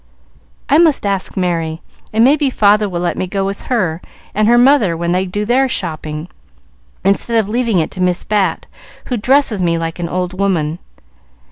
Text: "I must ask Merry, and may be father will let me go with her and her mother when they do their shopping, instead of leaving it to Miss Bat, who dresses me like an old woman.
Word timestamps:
"I 0.67 0.79
must 0.79 1.05
ask 1.05 1.37
Merry, 1.37 1.83
and 2.11 2.23
may 2.23 2.35
be 2.35 2.49
father 2.49 2.89
will 2.89 3.01
let 3.01 3.19
me 3.19 3.27
go 3.27 3.45
with 3.45 3.61
her 3.69 4.01
and 4.33 4.47
her 4.47 4.57
mother 4.57 4.97
when 4.97 5.11
they 5.11 5.27
do 5.27 5.45
their 5.45 5.69
shopping, 5.69 6.27
instead 7.05 7.37
of 7.37 7.47
leaving 7.47 7.77
it 7.77 7.91
to 7.91 8.01
Miss 8.01 8.23
Bat, 8.23 8.65
who 9.09 9.17
dresses 9.17 9.61
me 9.61 9.77
like 9.77 9.99
an 9.99 10.09
old 10.09 10.33
woman. 10.33 10.79